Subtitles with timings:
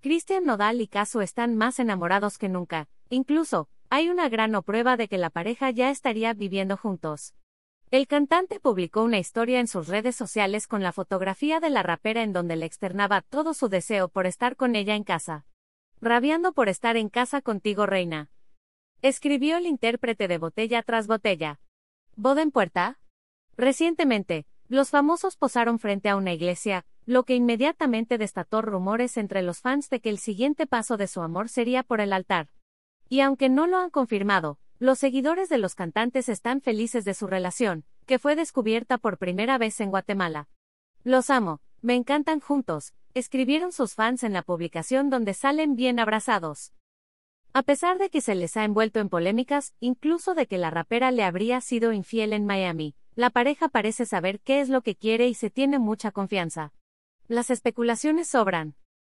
[0.00, 5.08] Cristian Nodal y Casu están más enamorados que nunca, incluso, hay una gran prueba de
[5.08, 7.34] que la pareja ya estaría viviendo juntos.
[7.90, 12.22] El cantante publicó una historia en sus redes sociales con la fotografía de la rapera
[12.22, 15.46] en donde le externaba todo su deseo por estar con ella en casa.
[16.00, 18.30] Rabiando por estar en casa contigo, reina.
[19.02, 21.60] Escribió el intérprete de Botella tras Botella.
[22.14, 23.00] ¿Boda en puerta?
[23.56, 29.60] Recientemente, los famosos posaron frente a una iglesia, lo que inmediatamente destató rumores entre los
[29.60, 32.48] fans de que el siguiente paso de su amor sería por el altar.
[33.08, 37.26] Y aunque no lo han confirmado, los seguidores de los cantantes están felices de su
[37.26, 40.48] relación, que fue descubierta por primera vez en Guatemala.
[41.02, 46.74] Los amo, me encantan juntos, escribieron sus fans en la publicación donde salen bien abrazados.
[47.54, 51.10] A pesar de que se les ha envuelto en polémicas, incluso de que la rapera
[51.10, 55.26] le habría sido infiel en Miami, la pareja parece saber qué es lo que quiere
[55.26, 56.72] y se tiene mucha confianza.
[57.26, 58.76] Las especulaciones sobran.